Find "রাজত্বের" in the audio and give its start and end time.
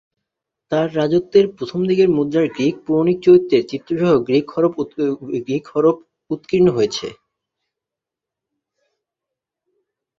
0.95-1.45